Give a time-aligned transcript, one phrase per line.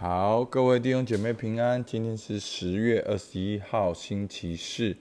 [0.00, 1.84] 好，各位弟兄姐妹平安。
[1.84, 4.96] 今天是十月二十一号，星期四。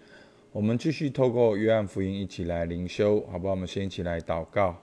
[0.51, 3.51] 我们继续透过约翰福音一起来灵修，好不好？
[3.51, 4.75] 我们先一起来祷告。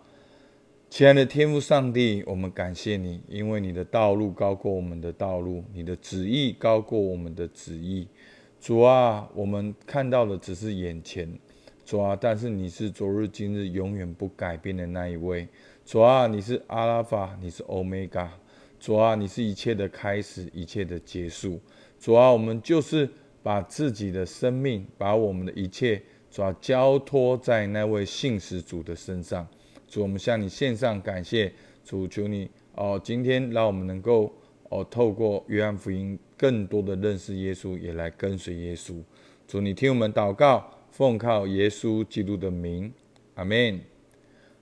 [0.88, 8.08] 亲爱的天父上帝，我们感谢你，因为你的道路高过我们的道路，你的旨意高过我们的旨意。
[8.58, 11.30] 主啊，我们看到的只是眼前，
[11.84, 15.46] 主啊，但是你是昨日今日永远不改变的那一位。
[15.84, 18.32] 主啊，你是阿拉法，你是欧米伽。
[18.86, 21.60] 主啊，你是一切的开始，一切的结束。
[21.98, 23.10] 主啊，我们就是
[23.42, 26.00] 把自己的生命，把我们的一切，
[26.30, 29.44] 主要交托在那位信使主的身上。
[29.88, 31.52] 主，我们向你献上感谢。
[31.84, 34.32] 主，求你哦，今天让我们能够
[34.68, 39.02] 哦，透过约翰福音，更多的认识耶稣，也来跟随耶稣。
[39.48, 42.92] 主，你听我们祷告，奉靠耶稣基督的名，
[43.34, 43.80] 阿门。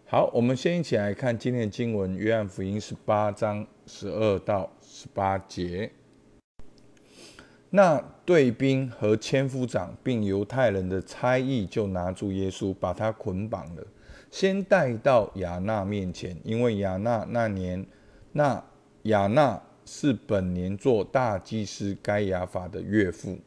[0.07, 3.67] 好，我们先一起来看今天的经文，约翰福音十八章。
[3.87, 5.91] 十二到十八节，
[7.71, 13.87] 那队兵和千夫长并犹太人的差役就拿住耶稣，把他捆绑了，
[14.31, 17.87] 先带到亚纳面前，因为亚纳那年，
[18.33, 18.65] 那
[19.03, 23.39] 亚纳是本年做大祭司该亚法的岳父。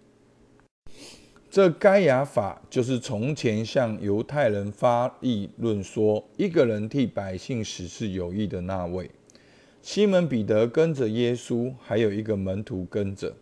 [1.50, 9.10] 这该亚法就是从前向犹太人发议论说，一个人替百姓死是有益的那位。
[9.90, 13.34] 西门彼得跟着耶稣，还有一个门徒跟着。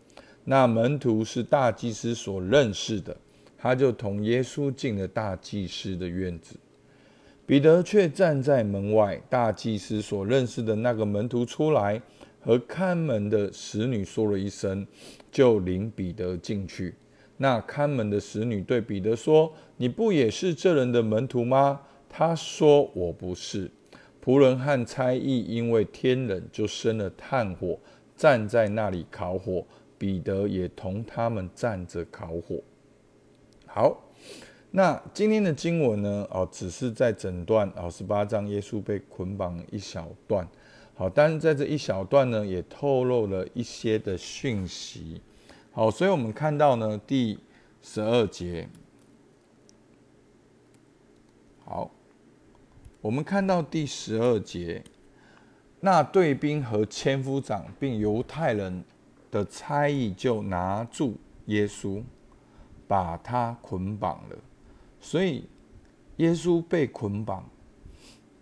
[0.44, 3.18] 那门徒是大祭司所认识的，
[3.58, 6.56] 他就同耶稣进了大祭司的院子。
[7.48, 9.20] 彼得却站在门外。
[9.28, 12.00] 大祭司所认识的那个门徒出来，
[12.40, 14.86] 和看门的使女说了一声，
[15.32, 16.94] 就领彼得进去。
[17.38, 23.72] 那看门的使女对彼得说：“你不也是这人的门徒吗？”他说：“我不是。”
[24.26, 27.78] 仆人和差役因为天冷，就生了炭火，
[28.18, 29.64] 站在那里烤火。
[29.98, 32.62] 彼得也同他们站着烤火。
[33.66, 34.04] 好，
[34.72, 36.28] 那今天的经文呢？
[36.30, 40.46] 哦，只是在整段哦十八章，耶稣被捆绑一小段。
[40.96, 45.22] 好，但是在这一小段呢，也透露了一些的讯息。
[45.72, 47.40] 好，所以我们看到呢，第
[47.82, 48.68] 十二节。
[51.64, 51.95] 好。
[53.06, 54.84] 我们看到第十二节，
[55.80, 58.84] 那队兵和千夫长并犹太人
[59.30, 61.16] 的差役就拿住
[61.46, 62.02] 耶稣，
[62.88, 64.36] 把他捆绑了。
[65.00, 65.48] 所以
[66.16, 67.48] 耶稣被捆绑，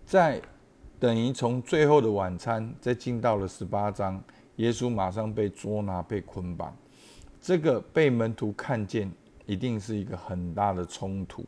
[0.06, 0.42] 在
[0.98, 4.24] 等于从最后的晚餐再进到了十八章，
[4.56, 6.74] 耶稣马上被捉拿被捆绑。
[7.42, 9.12] 这个被门徒看见，
[9.46, 11.44] 一定是一个很大的冲突，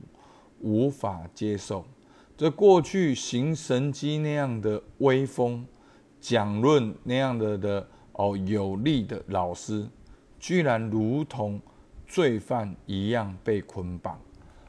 [0.60, 1.86] 无法接受。
[2.38, 5.66] 这过去行神机那样的威风，
[6.20, 9.88] 讲论那样的的哦有力的老师，
[10.38, 11.62] 居然如同
[12.06, 14.20] 罪犯一样被捆绑。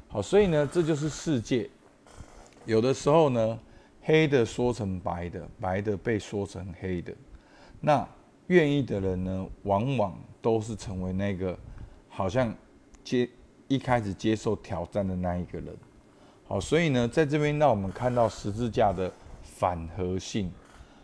[0.07, 1.69] 好，所以呢，这就是世界。
[2.67, 3.59] 有的时候呢，
[4.03, 7.13] 黑的说成白的，白的被说成黑的。
[7.81, 8.09] 那
[8.47, 11.59] 愿意的人呢，往往都是成为那个
[12.09, 12.55] 好像
[13.03, 13.29] 接
[13.67, 15.77] 一开始接受挑战的那一个人。
[16.49, 19.11] 好，所以呢，在这边让我们看到十字架的
[19.43, 20.51] 反合性。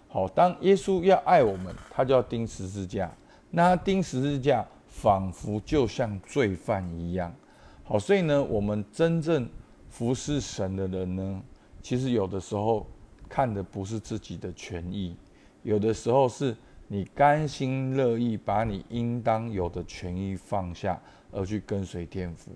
[0.08, 3.10] 好，当耶稣要爱我们，他就要钉十字架。
[3.50, 7.34] 那钉十字架，仿佛就像罪犯一样。
[7.82, 9.48] 好，所以呢，我们真正
[9.90, 11.42] 服侍神的人呢，
[11.82, 12.86] 其实有的时候
[13.28, 15.16] 看的不是自己的权益，
[15.64, 21.00] 有的时候是你甘心乐意把你应当有的权益放下，
[21.32, 22.52] 而去跟随天父。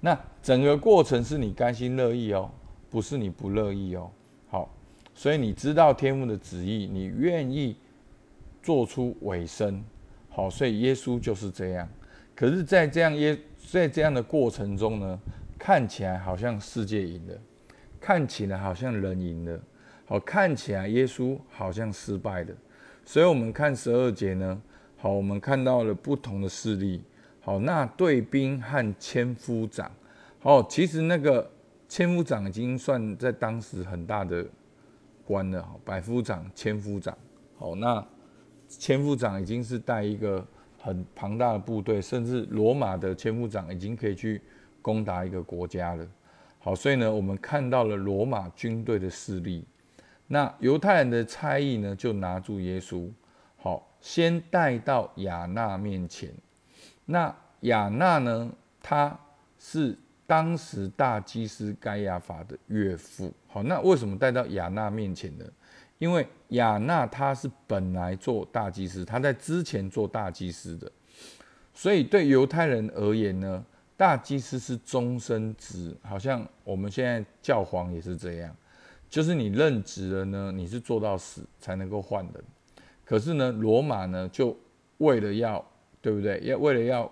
[0.00, 2.50] 那整个过程是你甘心乐意哦，
[2.88, 4.10] 不是你不乐意哦。
[4.48, 4.72] 好，
[5.14, 7.76] 所以你知道天父的旨意，你愿意
[8.62, 9.82] 做出尾声。
[10.28, 11.88] 好，所以耶稣就是这样。
[12.36, 13.36] 可是，在这样耶
[13.70, 15.20] 在这样的过程中呢，
[15.58, 17.34] 看起来好像世界赢了，
[18.00, 19.60] 看起来好像人赢了，
[20.06, 22.54] 好，看起来耶稣好像失败了。
[23.04, 24.62] 所以我们看十二节呢，
[24.96, 27.02] 好，我们看到了不同的势力。
[27.48, 29.90] 哦，那队兵和千夫长，
[30.42, 31.50] 哦，其实那个
[31.88, 34.44] 千夫长已经算在当时很大的
[35.24, 37.16] 官了，百夫长、千夫长，
[37.56, 38.06] 好，那
[38.68, 40.46] 千夫长已经是带一个
[40.78, 44.42] 很庞大的部队，甚至罗马的千夫长已经可以去
[44.82, 46.06] 攻打一个国家了。
[46.58, 49.64] 好，所以呢，我们看到了罗马军队的势力。
[50.26, 53.08] 那犹太人的差役呢，就拿住耶稣，
[53.56, 56.30] 好，先带到亚纳面前。
[57.10, 58.52] 那亚纳呢？
[58.82, 59.18] 他
[59.58, 59.96] 是
[60.26, 63.32] 当时大祭司该亚法的岳父。
[63.46, 65.44] 好，那为什么带到亚纳面前呢？
[65.96, 70.90] 因为亚纳他是本来做大祭司，他在之前做大祭司的，
[71.72, 73.64] 所以对犹太人而言呢，
[73.96, 78.54] 大祭司是终身职，好像我们现在教皇也是这样，
[79.08, 82.44] 就是你任职了呢，你是做到死才能够换人。
[83.04, 84.54] 可是呢，罗马呢，就
[84.98, 85.64] 为了要，
[86.00, 86.40] 对不对？
[86.44, 87.10] 要为了要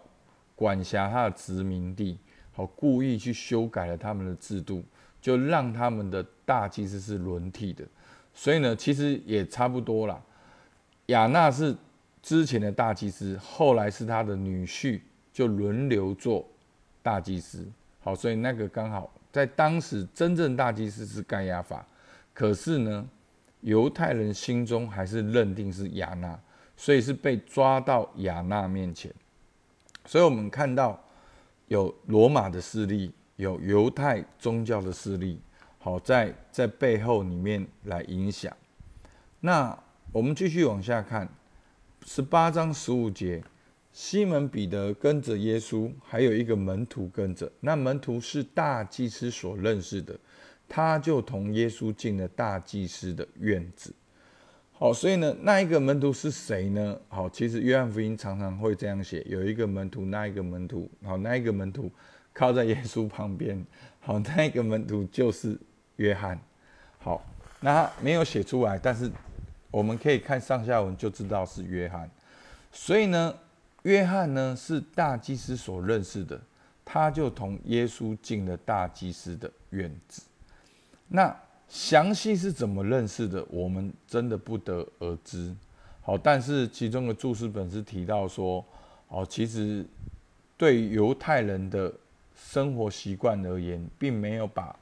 [0.55, 2.19] 管辖他的殖民地，
[2.53, 4.83] 好，故意去修改了他们的制度，
[5.21, 7.85] 就让他们的大祭司是轮替的。
[8.33, 10.21] 所以呢，其实也差不多啦。
[11.07, 11.75] 亚纳是
[12.23, 15.01] 之前的大祭司，后来是他的女婿
[15.33, 16.47] 就轮流做
[17.03, 17.67] 大祭司。
[18.01, 21.87] 好，所以那个刚好在当时真正大祭司是盖亚法，
[22.33, 23.09] 可是呢，
[23.61, 26.39] 犹太人心中还是认定是亚纳，
[26.77, 29.13] 所以是被抓到亚纳面前。
[30.05, 31.03] 所以我们看到
[31.69, 35.41] 有罗马的势力，有犹太宗教的势力。
[35.79, 38.57] 好，在在背后里面来影响。
[39.41, 39.77] 那
[40.13, 41.29] 我们继续往下看，
[42.05, 43.43] 十八章十五节，
[43.93, 47.51] 西门彼得跟着耶稣，还有一个门徒跟着。
[47.61, 50.19] 那门徒是大祭司所认识的，
[50.69, 53.95] 他就同耶稣进了大祭司的院子。
[54.79, 56.99] 好，所以呢，那一个门徒是谁呢？
[57.09, 61.91] 好，其实约翰福音常常会这样写，有一个门徒，那一个门徒，好，那一个门徒
[62.33, 63.65] 靠在耶稣旁边，
[64.01, 65.59] 好，那一个门徒就是。
[65.99, 66.39] 约翰，
[66.99, 67.25] 好，
[67.61, 69.11] 那没有写出来，但是
[69.71, 72.07] 我们可以看上下文就知道是约翰。
[72.71, 73.35] 所以呢，
[73.85, 76.39] 约翰呢是大祭司所认识的，
[76.85, 80.21] 他就同耶稣进了大祭司的院子。
[81.09, 81.35] 那
[81.69, 85.55] 详细是怎么认识的，我们真的不得而知。
[86.01, 88.65] 好，但是其中的注释本是提到说，
[89.09, 89.85] 哦，其实
[90.57, 91.93] 对犹太人的
[92.35, 94.75] 生活习惯而言，并没有把。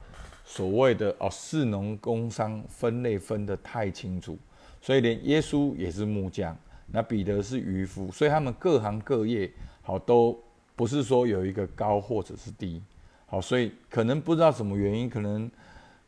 [0.47, 4.37] 所谓的哦，士农工商分类分得太清楚，
[4.79, 6.55] 所以连耶稣也是木匠，
[6.91, 9.51] 那彼得是渔夫，所以他们各行各业
[9.81, 10.39] 好都
[10.75, 12.79] 不是说有一个高或者是低，
[13.25, 15.49] 好，所以可能不知道什么原因，可能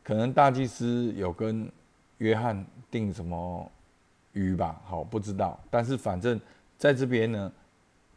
[0.07, 1.69] 可能大祭司有跟
[2.19, 3.69] 约翰订什么
[4.31, 6.39] 鱼吧，好不知道，但是反正
[6.77, 7.51] 在这边呢，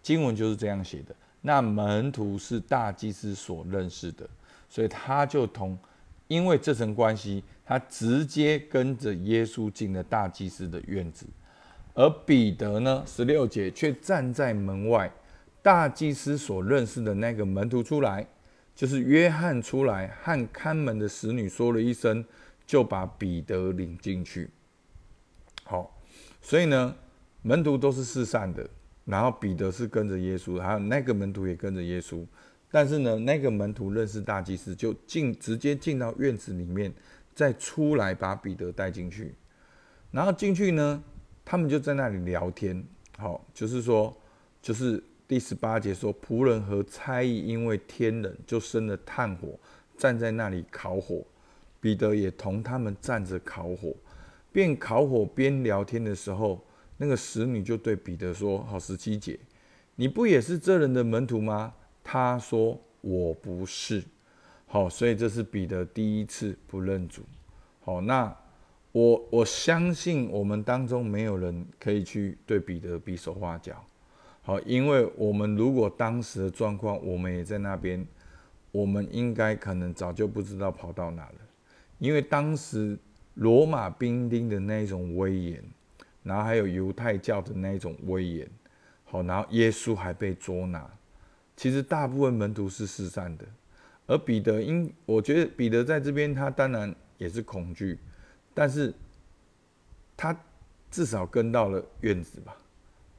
[0.01, 4.25] 经文就是这样写的，那门徒是大祭司所认识的，
[4.69, 5.77] 所以他就同。
[6.29, 11.27] 因为这层关系，他直接跟着耶稣进了大祭司的院子，
[11.95, 15.11] 而彼得呢，十六节却站在门外。
[15.61, 18.25] 大祭司所认识的那个门徒出来，
[18.81, 22.25] 就是约翰出来，和看门的使女说了一声，
[22.65, 24.49] 就把彼得领进去。
[25.65, 26.00] 好，
[26.41, 26.97] 所以呢，
[27.43, 28.67] 门徒都是四散的，
[29.05, 32.25] 然后彼得是跟着耶稣，还有那个门徒也跟着耶稣。
[32.71, 36.91] 但是呢，那个门徒认识大祭司，就进直接进到院子里面，
[37.35, 39.35] 再出来把彼得带进去，
[40.11, 41.05] 然后进去呢，
[41.44, 42.83] 他们就在那里聊天。
[43.19, 44.17] 好，就是说，
[44.62, 49.56] 就是第十八节说，仆人和差役因为天冷，就生了炭火，
[49.97, 51.23] 站在那里烤火。
[51.81, 53.94] 彼得也同他们站着烤火，
[54.50, 56.61] 边烤火边聊天的时候，
[56.97, 59.38] 那个使女就对彼得说：“好，十七节，
[59.94, 64.03] 你不也是这人的门徒吗？”他说：“我不是。”
[64.67, 67.23] 好，所以这是彼得第一次不认主。
[67.83, 68.37] 好，那
[68.91, 73.81] 我我相信我们当中没有人可以去对彼得比手画脚。
[74.43, 78.05] 好，因为我们如果当时的状况，我们也在那边，
[78.73, 81.35] 我们应该可能早就不知道跑到哪了。
[81.99, 82.99] 因为当时
[83.35, 85.62] 罗马兵丁的那种威严，
[86.23, 88.49] 然后还有犹太教的那种威严，
[89.05, 90.91] 好，然后耶稣还被捉拿。
[91.55, 93.45] 其实大部分门徒是失散的，
[94.07, 97.99] 而彼得因我觉得彼得在这边，他当然也是恐惧，
[98.55, 98.95] 但是
[100.17, 100.35] 他
[100.91, 102.57] 至少跟到了院子吧。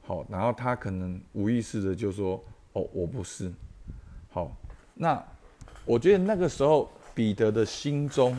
[0.04, 2.42] 好，然后他可能无意识的就说
[2.74, 3.52] ：“哦，我不是。”
[4.30, 4.50] 好，
[4.94, 5.22] 那
[5.84, 8.36] 我觉得那个时候彼得的心中，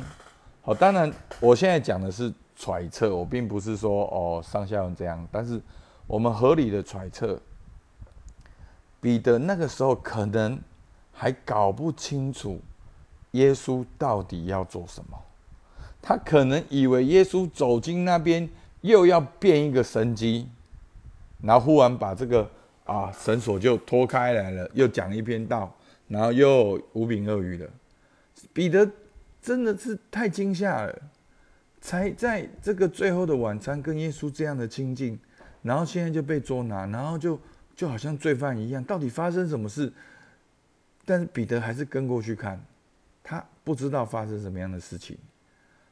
[0.61, 5.61] 好，当然我现在讲的是揣测，我并不是说哦上下文这样，但是
[6.07, 7.39] 我们合理的揣测。
[8.99, 10.59] 彼得那个时候可能
[11.11, 12.59] 还搞不清楚
[13.31, 15.17] 耶稣到底要做什么，
[16.01, 18.49] 他可能以为耶稣走进那边
[18.81, 20.47] 又要变一个神机，
[21.43, 22.49] 然后忽然把这个
[22.85, 25.71] 啊绳索就脱开来了，又讲一篇道，
[26.07, 27.69] 然后又无柄鳄鱼了。
[28.51, 28.89] 彼得
[29.39, 31.01] 真的是太惊吓了，
[31.79, 35.19] 才在这个最后的晚餐跟耶稣这样的亲近，
[35.61, 37.39] 然后现在就被捉拿，然后就。
[37.75, 39.91] 就好像罪犯一样，到底发生什么事？
[41.05, 42.63] 但是彼得还是跟过去看，
[43.23, 45.17] 他不知道发生什么样的事情。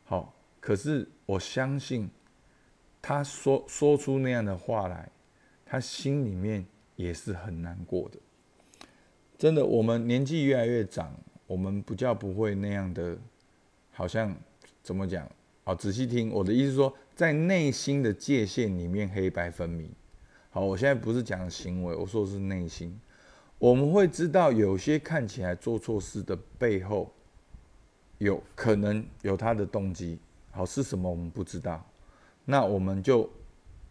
[0.03, 2.08] 好，可是我相信
[3.01, 5.10] 他说说出那样的话来，
[5.72, 6.66] 他心里面
[6.98, 8.20] 也是很难过的。
[9.38, 13.18] 真的，我们年纪越来越长，我们不叫不会那样的，
[13.90, 14.36] 好像
[14.84, 15.25] 怎么讲？
[15.63, 19.90] 好，仔细听我的意思，说在内心的界限里面黑白分明。
[20.50, 23.00] 好，我现在不是讲行为，我说的是内心。
[23.58, 27.13] 我们会知道有些看起来做错事的背后，
[28.18, 30.20] 有可能有他的动机。
[30.50, 31.82] 好，是什么我们不知道。
[32.44, 33.30] 那我们就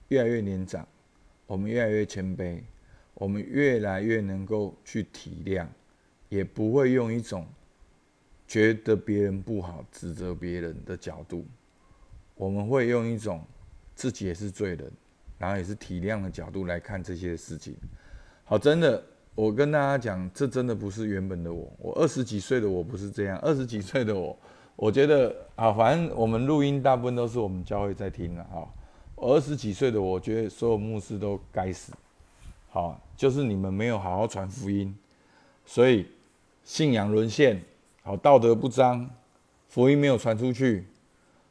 [0.09, 0.87] 越来越年长，
[1.51, 2.61] 我们越来越谦卑，
[3.13, 5.67] 我们越来越能够去体谅，
[6.29, 7.45] 也不会用一种
[8.47, 11.45] 觉得别人不好、指责别人的角度。
[12.37, 13.43] 我们会用一种
[13.97, 14.89] 自己也是罪人，
[15.39, 17.75] 然后也是体谅的角度来看这些事情。
[18.45, 19.03] 好，真的，
[19.35, 21.69] 我跟大家讲，这真的不是原本的我。
[21.79, 24.39] 我二十几岁的我不是这样，二十几岁的我，
[24.77, 28.63] 我觉得啊，反正我们录音大部分都是我们教会在听的啊。
[29.21, 31.93] 二十几岁的我觉得所有牧师都该死，
[32.71, 34.95] 好，就是你们没有好好传福音，
[35.65, 36.07] 所以
[36.65, 37.63] 信仰沦陷，
[38.03, 39.09] 好，道德不彰，
[39.69, 40.87] 福音没有传出去。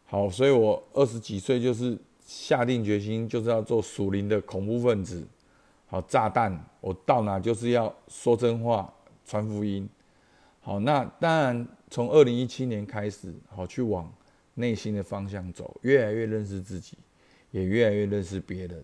[0.06, 1.96] 好，所以我二十几岁就是
[2.26, 5.28] 下定决心，就是要做属灵的恐怖分子。
[5.86, 8.92] 好，炸弹，我到哪就是要说真话，
[9.26, 9.88] 传福音。
[10.62, 14.12] 好，那当然从二零一七年开始，好去往
[14.56, 16.98] 内心的方向走，越来越认识自己，
[17.52, 18.84] 也越来越认识别人。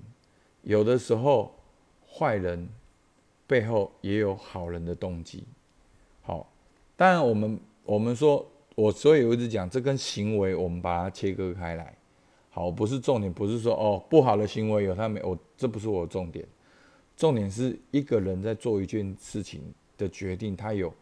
[0.62, 1.56] 有的时候，
[2.08, 2.68] 坏人
[3.46, 5.44] 背后也有好人的动机。
[6.22, 6.52] 好，
[6.96, 8.46] 当然我们我们说。
[8.76, 11.98] 我所以我一直讲，这跟行为我们把它切割开来，
[12.50, 16.46] 好，不是重点，不是说哦不好的行为有他没，我这不是我的重点，
[17.16, 19.62] 重点是一个人在做一件事情
[19.98, 20.94] 的决定，他有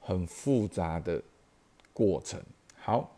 [0.00, 1.22] 很复杂的
[1.92, 2.42] 过程。
[2.80, 3.16] 好，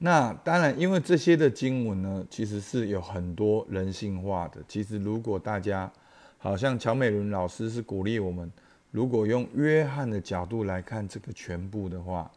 [0.00, 4.62] 那当然，因为这些的经文呢，其实是有很多人性化的。
[4.68, 5.92] 其实如果大家
[6.38, 8.50] 好像乔美伦老师是鼓励我们，
[8.92, 12.30] 如果用约翰的角度来看这个全部的话。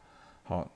[0.44, 0.70] 好，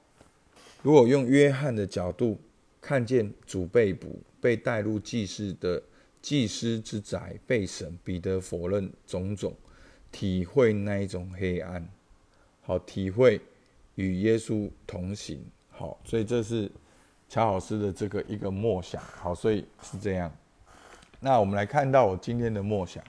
[0.83, 2.39] 如果用约翰的角度
[2.79, 5.81] 看见主被捕、被带入祭司的
[6.21, 9.53] 祭司之宅被审，彼得否认种种，
[10.11, 11.89] 体会那一种黑暗，
[12.61, 13.41] 好，体会
[13.95, 15.43] 与耶稣同行，
[15.77, 16.71] 好，所以这是
[17.27, 20.31] 乔老师的这个一个默想，好，所以是这样。
[21.19, 23.03] 那我们来看到我今天的默想，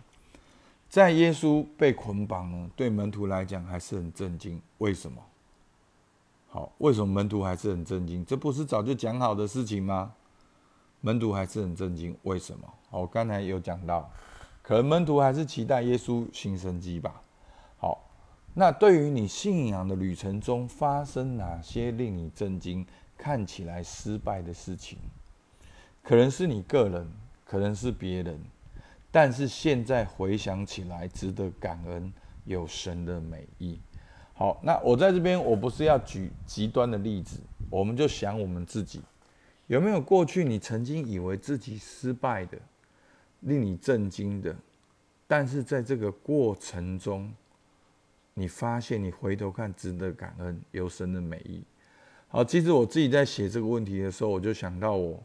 [0.88, 5.22] 在耶稣被捆绑呢，对门徒来讲还是很震惊，为什么？
[6.48, 8.24] 好，为什么门徒还是很震惊？
[8.24, 10.12] 这不是早就讲好的事情吗？
[11.02, 12.72] 门徒还是很震惊，为什么？
[12.90, 14.10] 我刚才有讲到，
[14.62, 17.20] 可能门徒还是期待耶稣行神迹吧。
[18.58, 24.96] 那对于你信仰的旅程中发生哪些令你震惊、看起来失败的事情？
[26.02, 27.06] 可能是你个人，
[27.44, 28.40] 可能是别人，
[29.10, 32.10] 但是现在回想起来，值得感恩，
[32.46, 33.78] 有神的美意。
[34.32, 39.02] 好，那我在这边，我不是要举极端的例子，我们就想我们自己，
[39.66, 42.56] 有没有过去你曾经以为自己失败的，
[43.40, 44.56] 令你震惊的，
[45.26, 47.30] 但是在这个过程中，
[48.38, 51.64] 你发现你回头看值得感恩，有神的美意。
[52.28, 55.20] 好，其实我自己在写这个问题的时候，我就想到我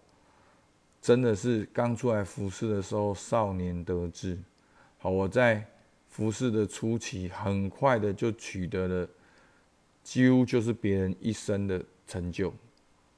[1.02, 4.38] 真的是刚出来服侍的时候，少年得志。
[4.98, 5.64] 好，我在。
[6.12, 9.08] 服侍的初期，很快的就取得了，
[10.04, 12.54] 几乎就是别人一生的成就。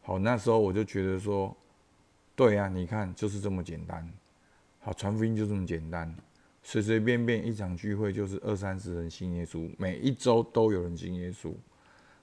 [0.04, 1.58] 好，那时候我就觉得说，
[2.36, 4.08] 对啊，你看就是这么简单。
[4.80, 6.16] 好，传福音就这么简单，
[6.64, 11.54] 随随便便一场聚会就是二三十人信耶稣，每一周都有人信耶稣，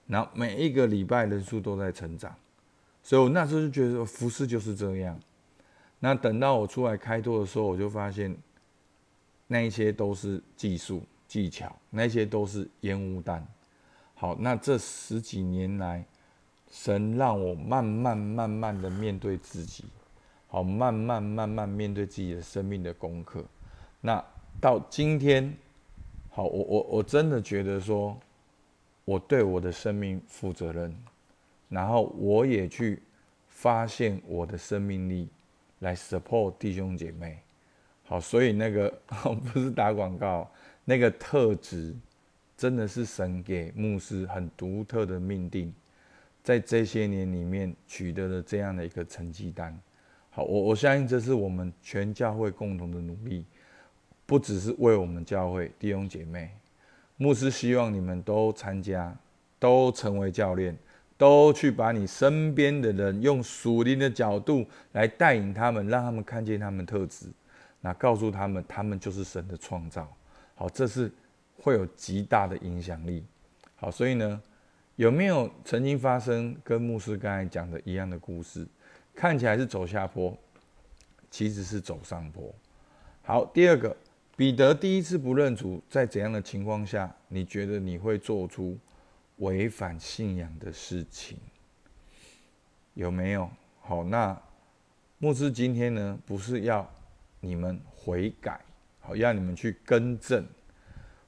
[0.07, 2.35] 然后每一个礼拜人数都在成长。
[3.03, 5.21] 所以我那时候就觉得服饰就是这样。
[6.01, 8.37] 那等到我出来开拓的时候，我就发现。
[9.53, 13.45] 那一些都是技术技巧，那些都是烟雾弹。
[14.15, 16.05] 好，那这十几年来，
[16.71, 19.87] 神让我慢慢慢慢的面对自己，
[20.47, 23.45] 好，慢慢慢慢面对自己的生命的功课。
[24.01, 24.25] 那
[24.61, 25.55] 到今天，
[26.31, 28.19] 好，我我我真的觉得说，
[29.05, 30.95] 我对我的生命负责任，
[31.69, 33.03] 然后我也去
[33.49, 35.29] 发现我的生命力，
[35.81, 37.39] 来 support 弟兄姐妹。
[38.05, 38.89] 好，所以那个
[39.53, 40.51] 不是打广告，
[40.85, 41.95] 那个特质
[42.57, 45.73] 真的是神给牧师很独特的命定，
[46.43, 49.79] 在这些年里面取得了这样的一个成绩单。
[50.31, 53.45] 好，我我相信这是我们全教会共同的努力，
[54.31, 56.53] 不只是为我们教会弟兄姐妹，
[57.17, 59.13] 牧师希望你们都参加，
[59.59, 60.79] 都成为教练，
[61.19, 67.27] 都去把你身边的人用属灵的角度来带领他们，让他们看见他们特质，
[67.81, 70.09] 那告诉他们，他们就是神的创造。
[70.55, 71.11] 好，这是
[71.57, 73.27] 会有极大的影响力。
[73.75, 74.41] 好，所以呢，
[74.95, 78.65] 有没有曾经发生跟牧师刚才讲的一样的故事？
[79.13, 80.39] 看起来是走下坡，
[81.33, 82.55] 其实是走上坡。
[83.23, 83.95] 好，第二个，
[84.41, 88.79] 彼得第一次不认主，在怎样的情况下，你觉得你会做出？
[89.37, 91.37] 违反信仰的事情
[92.95, 93.51] 有没有？
[93.83, 94.41] 好，那
[95.19, 96.91] 牧师今天呢，不是要
[97.41, 98.59] 你们悔改，
[99.01, 100.43] 好，要你们去更正。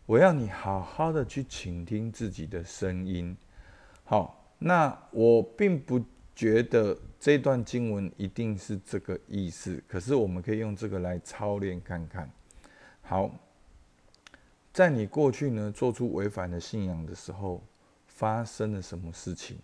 [0.07, 3.37] 我要你好好的去倾听自己的声音。
[4.05, 6.03] 好，那我并不
[6.35, 12.27] 觉得这段经文一定是这个意思，可是我们可以用这个来操练看看。
[13.03, 13.31] 好，
[14.73, 17.63] 在你过去呢做出违反的信仰的时候。
[18.15, 19.59] 发生了什么事情？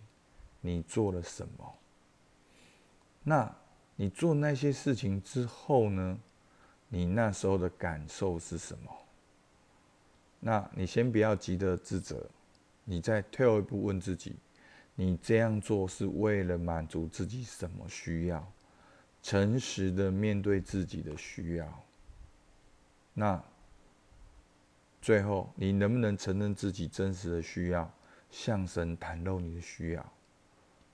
[0.59, 1.75] 你做了什么？
[3.23, 3.55] 那
[3.95, 6.19] 你做那些事情之后呢？
[6.89, 8.91] 你那时候的感受是什么？
[10.41, 12.27] 那你先不要急着自责，
[12.83, 14.35] 你再退后一步问自己：
[14.95, 18.45] 你这样做是为了满足自己什么需要？
[19.21, 21.83] 诚实的面对自己的需要。
[23.19, 23.43] 那
[25.01, 27.91] 最后，你能不能承认自己真实的需要？
[28.31, 30.13] 向神袒露你的需要，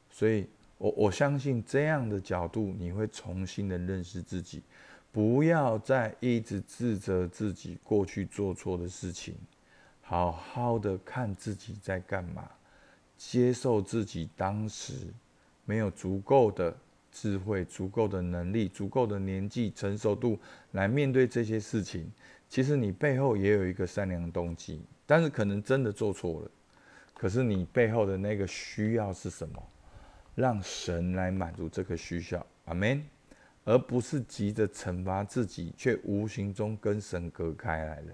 [0.09, 4.63] 所以我我相信这样的角度，你会重新的认识自己，
[5.11, 9.35] 不要再一直自责自己过去做错的事情，
[10.01, 12.49] 好好的看自己在干嘛，
[13.17, 14.93] 接受自己当时
[15.65, 16.73] 没有足够的
[17.15, 20.37] 智慧、足够的能力、足够的年纪成熟度
[20.71, 22.11] 来面对这些事情。
[22.49, 26.51] 其实你背后也有一个善良动机，但是可能真的做错了。
[27.13, 29.63] 可是你背后的那个需要是什么？
[30.35, 33.01] 让神来满足这个需要，阿门。
[33.63, 38.13] 而不是急着惩罚自己，却无形中跟神隔开来了，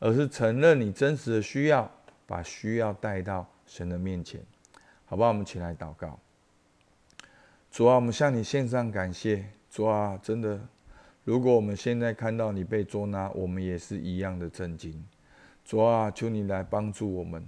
[0.00, 1.88] 而是承认你真实的需要，
[2.26, 4.40] 把需要带到神的面前，
[5.04, 5.28] 好不好？
[5.28, 6.18] 我们起来祷告。
[7.72, 9.42] 主啊，我们向你献上感谢。
[9.70, 10.60] 主啊，真的，
[11.24, 15.02] 如果我们现在看到你被捉拿，我们也是一样的震惊。
[15.64, 17.42] 主啊，求你来帮助我们。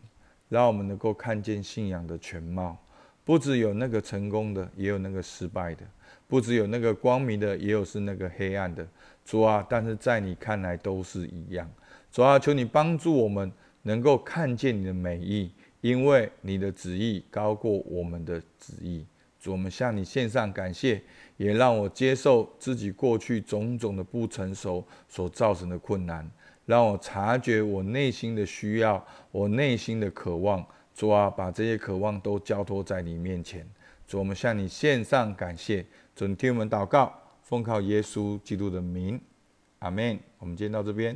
[0.49, 2.79] 让我们能够看见信仰的全貌，
[3.23, 5.85] 不只有那个成功的，也有那个失败的；
[6.27, 8.87] 不只有那个光明的，也有是那个黑暗的。
[9.27, 11.71] 主啊，但是在你看来都是一样。
[12.11, 15.51] 主啊，求你帮助我们能够看见你的美意，
[15.83, 19.05] 因为你的旨意高过我们的旨意。
[19.45, 21.03] 主，我们向你献上感谢，
[21.37, 26.27] 也让我接受自己过去种种的不成熟所造成的困难。
[26.65, 30.65] 让我察觉我内心的需要，我内心的渴望。
[30.95, 33.69] 主啊，把这些渴望都交托在你面前。
[34.07, 35.85] 主，我们向你献上感谢。
[36.17, 39.21] 准，听我们祷告，奉靠耶稣基督的名，
[39.81, 40.19] 阿门。
[40.39, 41.15] 我们今天到这边。